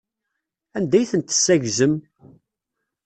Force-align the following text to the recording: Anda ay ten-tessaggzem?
Anda 0.77 0.95
ay 0.97 1.07
ten-tessaggzem? 1.11 1.95